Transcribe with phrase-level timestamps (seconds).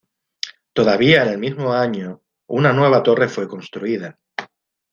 [0.73, 4.17] Todavía en el mismo año una nueva torre fue construida.